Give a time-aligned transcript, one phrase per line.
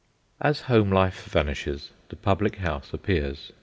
[0.39, 3.51] As home life vanishes, the public house appears.